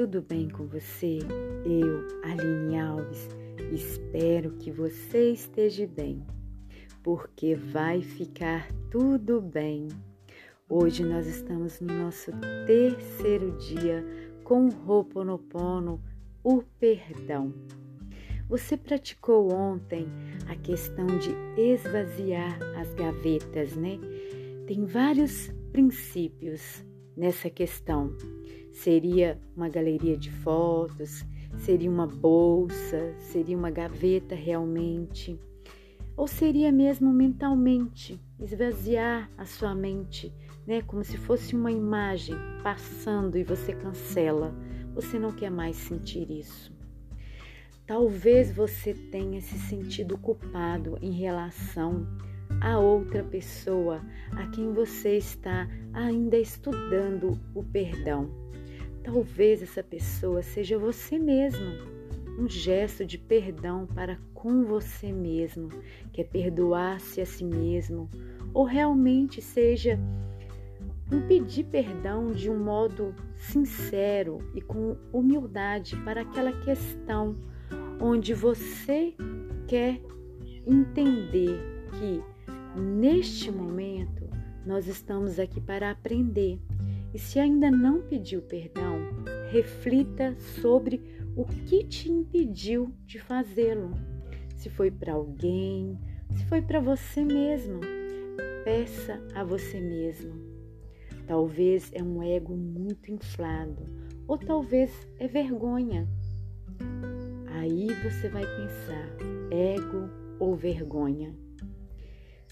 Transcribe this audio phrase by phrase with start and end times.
[0.00, 1.18] tudo bem com você?
[1.62, 3.28] Eu, Aline Alves,
[3.70, 6.24] espero que você esteja bem,
[7.02, 9.88] porque vai ficar tudo bem.
[10.70, 12.32] Hoje nós estamos no nosso
[12.66, 14.02] terceiro dia
[14.42, 16.02] com o Ho'oponopono,
[16.42, 17.52] o perdão.
[18.48, 20.06] Você praticou ontem
[20.48, 21.30] a questão de
[21.60, 23.98] esvaziar as gavetas, né?
[24.66, 26.82] Tem vários princípios
[27.14, 28.16] nessa questão.
[28.72, 31.24] Seria uma galeria de fotos,
[31.58, 35.38] seria uma bolsa, seria uma gaveta realmente,
[36.16, 40.32] ou seria mesmo mentalmente esvaziar a sua mente,
[40.66, 44.54] né, como se fosse uma imagem passando e você cancela.
[44.94, 46.72] Você não quer mais sentir isso.
[47.86, 52.06] Talvez você tenha se sentido culpado em relação
[52.60, 58.30] a outra pessoa a quem você está ainda estudando o perdão.
[59.02, 62.00] Talvez essa pessoa seja você mesmo.
[62.38, 65.68] Um gesto de perdão para com você mesmo,
[66.12, 68.08] que é perdoar-se a si mesmo,
[68.54, 69.98] ou realmente seja
[71.12, 77.36] um pedir perdão de um modo sincero e com humildade para aquela questão
[78.00, 79.14] onde você
[79.66, 80.00] quer
[80.66, 81.58] entender
[81.98, 82.22] que
[82.76, 84.28] neste momento
[84.64, 86.60] nós estamos aqui para aprender
[87.12, 88.98] e se ainda não pediu perdão,
[89.50, 91.00] reflita sobre
[91.36, 93.92] o que te impediu de fazê-lo.
[94.56, 95.98] Se foi para alguém,
[96.36, 97.80] se foi para você mesmo,
[98.64, 100.32] peça a você mesmo.
[101.26, 103.82] Talvez é um ego muito inflado,
[104.26, 106.08] ou talvez é vergonha.
[107.46, 109.08] Aí você vai pensar:
[109.50, 111.34] ego ou vergonha?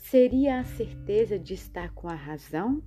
[0.02, 2.82] Seria a certeza de estar com a razão?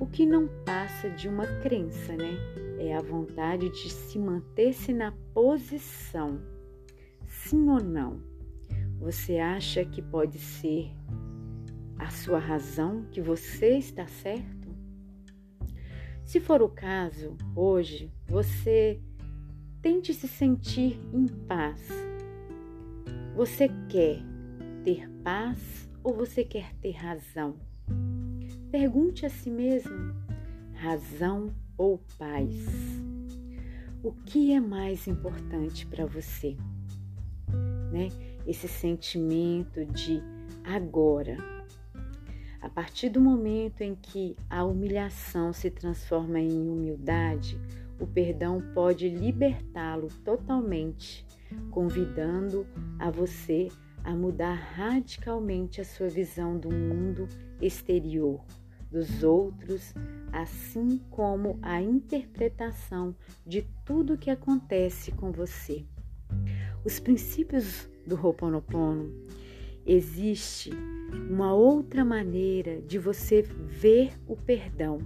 [0.00, 2.32] O que não passa de uma crença, né?
[2.80, 6.40] É a vontade de se manter-se na posição.
[7.24, 8.20] Sim ou não?
[8.98, 10.90] Você acha que pode ser
[11.98, 14.68] a sua razão, que você está certo?
[16.24, 19.00] Se for o caso, hoje você
[19.80, 21.88] tente se sentir em paz.
[23.36, 24.20] Você quer
[24.82, 27.56] ter paz ou você quer ter razão?
[28.70, 30.14] Pergunte a si mesmo:
[30.74, 32.54] razão ou paz?
[34.02, 36.56] O que é mais importante para você?
[37.92, 38.08] Né?
[38.46, 40.22] Esse sentimento de
[40.64, 41.36] agora.
[42.60, 47.58] A partir do momento em que a humilhação se transforma em humildade,
[47.98, 51.26] o perdão pode libertá-lo totalmente,
[51.70, 52.66] convidando
[52.98, 53.68] a você
[54.04, 57.28] a mudar radicalmente a sua visão do mundo
[57.60, 58.44] exterior,
[58.90, 59.94] dos outros,
[60.32, 63.14] assim como a interpretação
[63.46, 65.84] de tudo que acontece com você.
[66.84, 69.12] Os princípios do Ho'oponopono
[69.84, 70.70] existe
[71.30, 74.98] uma outra maneira de você ver o perdão.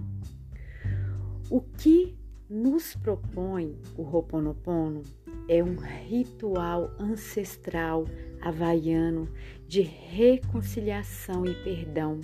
[1.49, 2.17] O que
[2.49, 5.01] nos propõe o Ho'oponopono
[5.47, 8.05] é um ritual ancestral
[8.43, 9.29] havaiano
[9.67, 12.19] de reconciliação e perdão.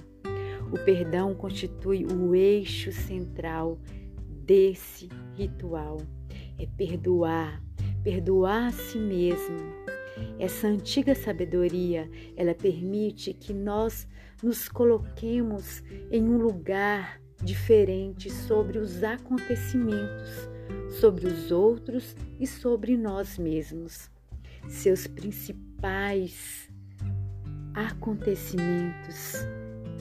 [0.72, 3.80] O perdão constitui o eixo central
[4.46, 5.98] desse ritual.
[6.60, 7.64] É perdoar,
[8.04, 9.58] perdoar a si mesmo.
[10.38, 14.06] Essa antiga sabedoria, ela permite que nós
[14.44, 15.82] nos coloquemos
[16.12, 20.50] em um lugar diferente sobre os acontecimentos,
[21.00, 24.12] sobre os outros e sobre nós mesmos.
[24.68, 25.69] Seus principais
[27.74, 29.36] acontecimentos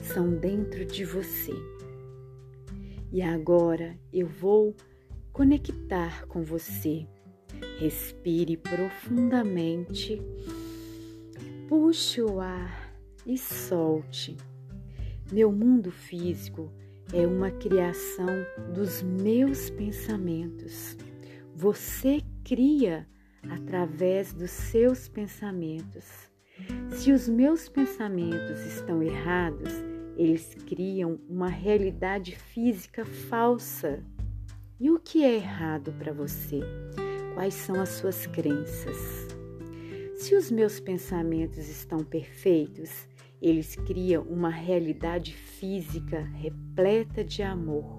[0.01, 1.53] são dentro de você.
[3.11, 4.75] E agora eu vou
[5.31, 7.07] conectar com você.
[7.79, 10.21] Respire profundamente,
[11.67, 12.93] puxe o ar
[13.25, 14.37] e solte.
[15.31, 16.71] Meu mundo físico
[17.13, 18.27] é uma criação
[18.73, 20.97] dos meus pensamentos.
[21.55, 23.07] Você cria
[23.49, 26.29] através dos seus pensamentos.
[26.89, 29.71] Se os meus pensamentos estão errados,
[30.17, 34.03] eles criam uma realidade física falsa.
[34.79, 36.59] E o que é errado para você?
[37.33, 38.97] Quais são as suas crenças?
[40.17, 43.07] Se os meus pensamentos estão perfeitos,
[43.41, 47.97] eles criam uma realidade física repleta de amor.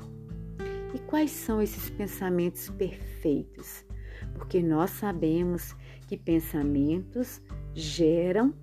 [0.94, 3.87] E quais são esses pensamentos perfeitos?
[4.35, 7.41] Porque nós sabemos que pensamentos
[7.75, 8.55] geram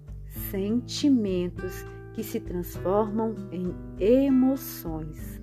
[0.51, 5.41] sentimentos que se transformam em emoções.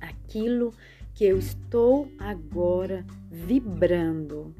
[0.00, 0.72] Aquilo
[1.14, 4.54] que eu estou agora vibrando.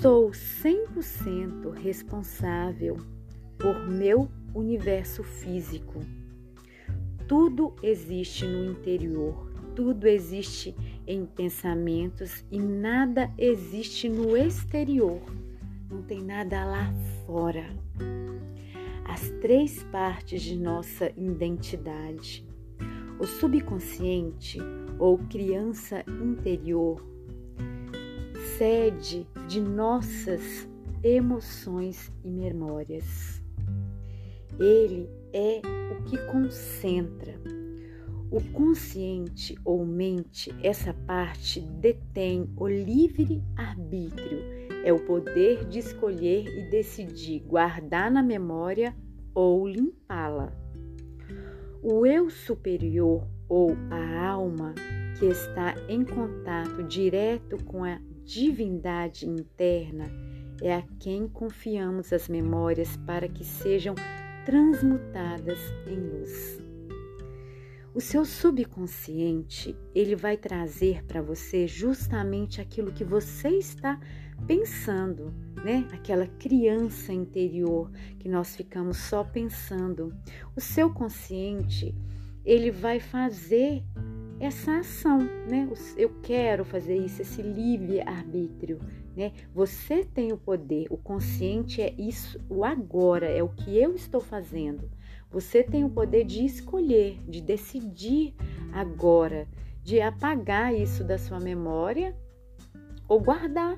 [0.00, 2.96] Sou 100% responsável
[3.58, 6.00] por meu universo físico.
[7.26, 9.47] Tudo existe no interior,
[9.78, 10.74] tudo existe
[11.06, 15.22] em pensamentos e nada existe no exterior.
[15.88, 16.92] Não tem nada lá
[17.24, 17.64] fora.
[19.04, 22.44] As três partes de nossa identidade.
[23.20, 24.58] O subconsciente
[24.98, 27.00] ou criança interior
[28.58, 30.68] sede de nossas
[31.04, 33.40] emoções e memórias.
[34.58, 37.57] Ele é o que concentra.
[38.30, 44.40] O consciente ou mente, essa parte detém o livre arbítrio,
[44.84, 48.94] é o poder de escolher e decidir guardar na memória
[49.34, 50.52] ou limpá-la.
[51.82, 54.74] O eu superior ou a alma
[55.18, 60.04] que está em contato direto com a divindade interna
[60.60, 63.94] é a quem confiamos as memórias para que sejam
[64.44, 66.67] transmutadas em luz.
[67.98, 73.98] O seu subconsciente, ele vai trazer para você justamente aquilo que você está
[74.46, 75.34] pensando,
[75.64, 75.84] né?
[75.92, 77.90] Aquela criança interior
[78.20, 80.14] que nós ficamos só pensando.
[80.54, 81.92] O seu consciente,
[82.44, 83.82] ele vai fazer
[84.38, 85.18] essa ação,
[85.50, 85.68] né?
[85.96, 88.78] Eu quero fazer isso, esse livre arbítrio,
[89.16, 89.32] né?
[89.52, 94.20] Você tem o poder, o consciente é isso, o agora, é o que eu estou
[94.20, 94.88] fazendo.
[95.30, 98.34] Você tem o poder de escolher, de decidir
[98.72, 99.46] agora,
[99.82, 102.16] de apagar isso da sua memória
[103.06, 103.76] ou guardar.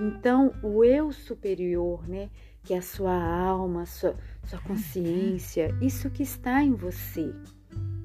[0.00, 2.30] Então, o eu superior, né?
[2.62, 7.32] Que é a sua alma, sua, sua consciência, isso que está em você,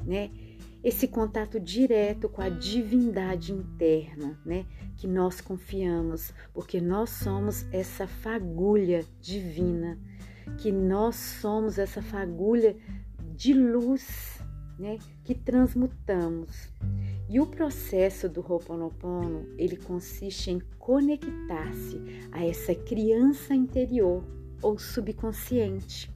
[0.05, 0.29] né?
[0.83, 4.65] esse contato direto com a divindade interna, né?
[4.97, 9.99] Que nós confiamos, porque nós somos essa fagulha divina,
[10.57, 12.75] que nós somos essa fagulha
[13.35, 14.41] de luz,
[14.77, 14.97] né?
[15.23, 16.69] Que transmutamos.
[17.29, 22.01] E o processo do Ho'oponopono, ele consiste em conectar-se
[22.31, 24.23] a essa criança interior
[24.61, 26.11] ou subconsciente,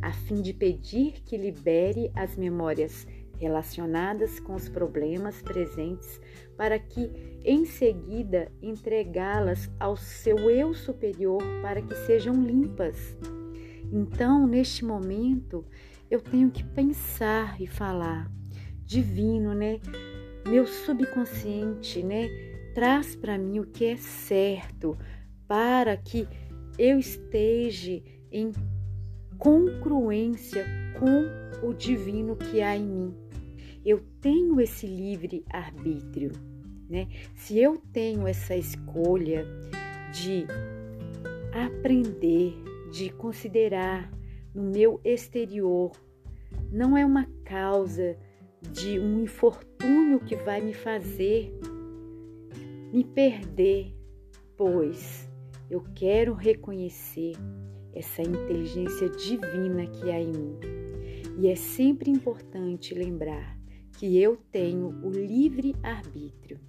[0.00, 3.06] a fim de pedir que libere as memórias
[3.38, 6.20] relacionadas com os problemas presentes,
[6.56, 7.10] para que
[7.44, 13.16] em seguida entregá-las ao seu eu superior para que sejam limpas.
[13.92, 15.64] Então, neste momento,
[16.10, 18.30] eu tenho que pensar e falar:
[18.84, 19.80] Divino, né?
[20.48, 22.28] Meu subconsciente, né?
[22.74, 24.96] Traz para mim o que é certo,
[25.46, 26.26] para que
[26.78, 28.02] eu esteja
[28.32, 28.52] em
[29.38, 30.66] congruência
[30.98, 33.24] com o divino que há em mim
[33.84, 36.32] eu tenho esse livre arbítrio,
[36.88, 37.06] né?
[37.34, 39.46] Se eu tenho essa escolha
[40.10, 40.46] de
[41.52, 42.54] aprender,
[42.94, 44.08] de considerar
[44.54, 45.90] no meu exterior,
[46.70, 48.16] não é uma causa
[48.70, 51.52] de um infortúnio que vai me fazer
[52.92, 53.92] me perder,
[54.56, 55.28] pois
[55.68, 57.32] eu quero reconhecer
[57.92, 60.58] essa inteligência divina que há em mim.
[61.40, 63.58] E é sempre importante lembrar
[63.98, 66.60] que eu tenho o livre arbítrio.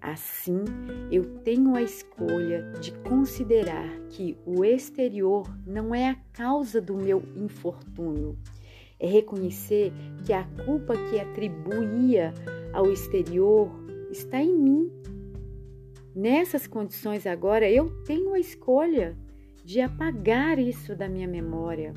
[0.00, 0.64] Assim,
[1.10, 7.22] eu tenho a escolha de considerar que o exterior não é a causa do meu
[7.34, 8.38] infortúnio.
[8.98, 9.92] É reconhecer
[10.24, 12.32] que a culpa que atribuía
[12.72, 13.70] ao exterior
[14.10, 14.90] está em mim.
[16.14, 19.16] Nessas condições agora, eu tenho a escolha
[19.64, 21.92] de apagar isso da minha memória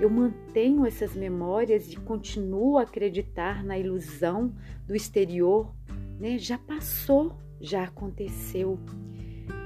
[0.00, 4.54] eu mantenho essas memórias e continuo a acreditar na ilusão
[4.86, 5.74] do exterior,
[6.18, 6.38] né?
[6.38, 8.78] Já passou, já aconteceu,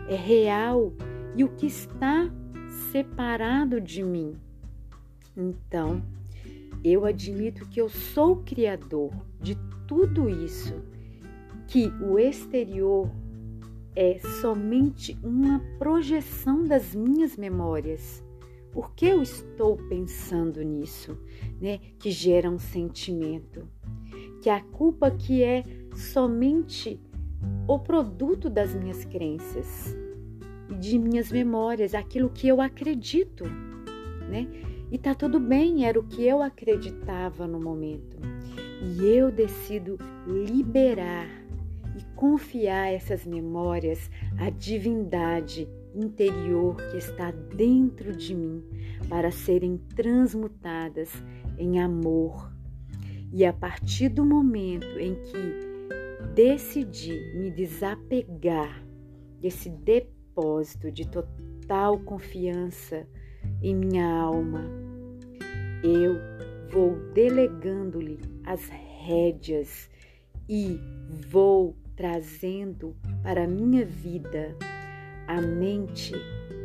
[0.08, 0.92] é real
[1.36, 2.30] e o que está
[2.90, 4.36] separado de mim.
[5.36, 6.02] Então,
[6.84, 9.56] eu admito que eu sou o criador de
[9.86, 10.74] tudo isso,
[11.68, 13.10] que o exterior
[13.94, 18.22] é somente uma projeção das minhas memórias
[18.72, 21.16] por que eu estou pensando nisso,
[21.60, 21.78] né?
[21.98, 23.68] Que gera um sentimento.
[24.40, 25.62] Que a culpa que é
[25.94, 27.00] somente
[27.66, 29.96] o produto das minhas crenças
[30.70, 33.44] e de minhas memórias, aquilo que eu acredito,
[34.28, 34.48] né?
[34.90, 38.18] E tá tudo bem, era o que eu acreditava no momento.
[38.82, 41.28] E eu decido liberar
[41.96, 48.62] e confiar essas memórias à divindade interior que está dentro de mim
[49.08, 51.10] para serem transmutadas
[51.58, 52.52] em amor.
[53.32, 55.71] E a partir do momento em que
[56.34, 58.82] decidi me desapegar
[59.38, 63.06] desse depósito de total confiança
[63.62, 64.64] em minha alma,
[65.82, 66.16] eu
[66.70, 69.90] vou delegando-lhe as rédeas
[70.48, 70.78] e
[71.28, 74.56] vou trazendo para minha vida.
[75.26, 76.14] A mente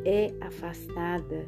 [0.06, 1.48] é afastada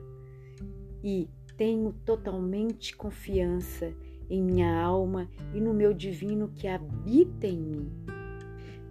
[1.04, 3.94] e tenho totalmente confiança
[4.30, 8.09] em minha alma e no meu divino que habita em mim.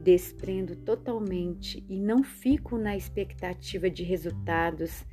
[0.03, 5.05] Desprendo totalmente e não fico na expectativa de resultados.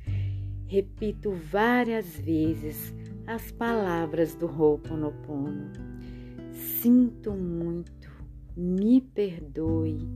[0.66, 2.94] Repito várias vezes
[3.26, 5.72] as palavras do Ho'oponopono.
[6.52, 8.10] Sinto muito,
[8.56, 10.08] me perdoe,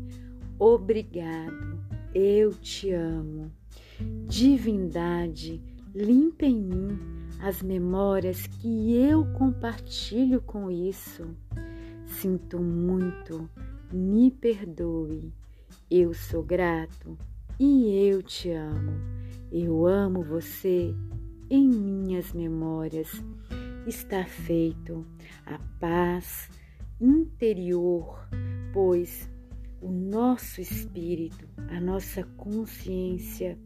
[0.59, 1.79] obrigado,
[2.15, 3.51] eu te amo.
[4.27, 5.61] Divindade,
[5.95, 6.99] limpa em mim
[7.41, 11.27] as memórias que eu compartilho com isso.
[12.07, 13.49] Sinto muito,
[13.93, 15.33] me perdoe.
[15.91, 17.19] Eu sou grato
[17.59, 18.93] e eu te amo.
[19.51, 20.95] Eu amo você
[21.51, 23.11] em minhas memórias.
[23.87, 25.05] Está feito
[25.47, 26.49] a paz
[27.01, 28.29] interior,
[28.73, 29.29] pois
[29.81, 33.59] o nosso espírito, a nossa consciência,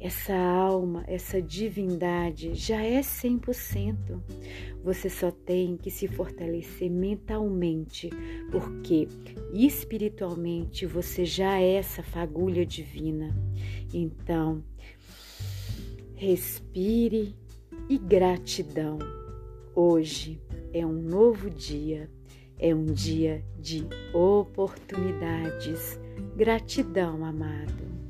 [0.00, 4.20] essa alma, essa divindade já é 100%.
[4.84, 8.08] Você só tem que se fortalecer mentalmente,
[8.50, 9.08] porque
[9.52, 13.34] espiritualmente você já é essa fagulha divina.
[13.92, 14.62] Então,
[16.14, 17.34] respire
[17.88, 18.98] e gratidão.
[19.74, 20.40] Hoje
[20.72, 22.08] é um novo dia,
[22.56, 25.98] é um dia de oportunidades.
[26.36, 28.07] Gratidão, amado.